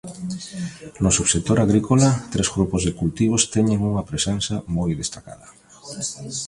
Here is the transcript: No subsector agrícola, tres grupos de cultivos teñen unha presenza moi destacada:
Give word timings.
No 1.03 1.09
subsector 1.17 1.57
agrícola, 1.59 2.07
tres 2.33 2.47
grupos 2.55 2.81
de 2.83 2.95
cultivos 2.99 3.47
teñen 3.55 3.79
unha 3.89 4.07
presenza 4.09 4.55
moi 4.77 4.91
destacada: 5.01 5.47